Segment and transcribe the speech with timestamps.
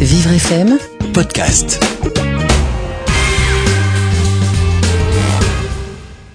[0.00, 0.78] Vivre FM
[1.14, 1.80] podcast.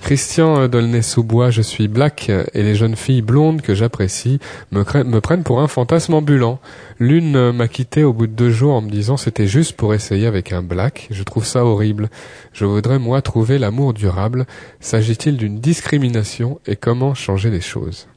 [0.02, 4.40] Christian Dolnay-sous-Bois, je suis black et les jeunes filles blondes que j'apprécie
[4.72, 6.60] me, me prennent pour un fantasme ambulant.
[7.00, 10.26] L'une m'a quitté au bout de deux jours en me disant c'était juste pour essayer
[10.26, 11.08] avec un black.
[11.12, 12.10] Je trouve ça horrible.
[12.54, 14.48] Je voudrais moi trouver l'amour durable.
[14.80, 18.08] S'agit-il d'une discrimination et comment changer les choses?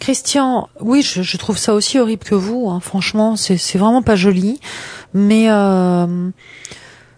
[0.00, 2.68] Christian, oui, je, trouve ça aussi horrible que vous.
[2.70, 2.80] hein.
[2.80, 4.58] Franchement, c'est vraiment pas joli.
[5.14, 6.30] Mais euh,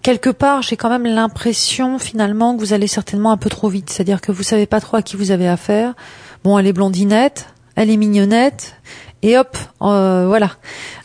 [0.02, 3.88] quelque part, j'ai quand même l'impression finalement que vous allez certainement un peu trop vite.
[3.88, 5.95] C'est-à-dire que vous savez pas trop à qui vous avez affaire.
[6.45, 8.74] Bon, elle est blondinette, elle est mignonnette,
[9.23, 10.51] et hop, euh, voilà.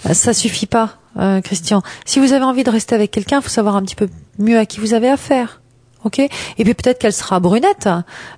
[0.09, 0.98] Euh, Ça suffit pas,
[1.44, 1.84] Christian.
[2.05, 4.09] Si vous avez envie de rester avec quelqu'un, faut savoir un petit peu
[4.40, 5.62] mieux à qui vous avez affaire.
[6.04, 6.30] Ok Et
[6.64, 7.90] puis peut-être qu'elle sera brunette,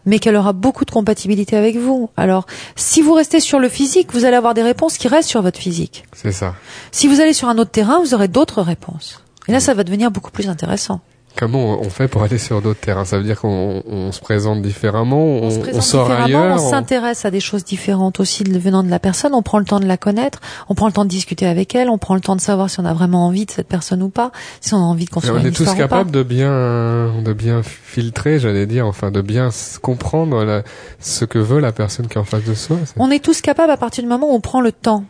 [0.05, 2.09] mais qu'elle aura beaucoup de compatibilité avec vous.
[2.17, 2.45] Alors,
[2.76, 5.59] si vous restez sur le physique, vous allez avoir des réponses qui restent sur votre
[5.59, 6.05] physique.
[6.14, 6.55] C'est ça.
[6.91, 9.23] Si vous allez sur un autre terrain, vous aurez d'autres réponses.
[9.48, 11.02] Et là, ça va devenir beaucoup plus intéressant.
[11.35, 13.05] Comment on fait pour aller sur d'autres terrains?
[13.05, 16.61] Ça veut dire qu'on on se présente différemment, on, se on sort différemment, ailleurs.
[16.61, 19.63] on on- s'intéresse à des choses différentes aussi venant de la personne, on prend le
[19.66, 22.19] temps de la connaître, on prend le temps de discuter avec elle, on prend le
[22.21, 24.77] temps de savoir si on a vraiment envie de cette personne ou pas, si on
[24.77, 25.83] a envie de construire on une est tous histoire ou pas.
[25.88, 29.49] capables de bien, de bien filtrer, j'allais dire, enfin de bien
[29.81, 30.64] comprendre la-
[30.99, 32.77] ce que veut la personne qui est en face de soi.
[32.97, 35.05] On est tous capables à partir du moment où on prend le temps.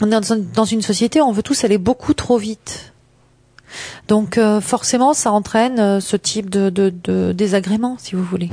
[0.00, 2.89] On est dans une société où on veut tous aller beaucoup trop vite.
[4.08, 6.90] Donc euh, forcément, ça entraîne euh, ce type de,
[7.32, 8.50] désagrément, si vous voulez.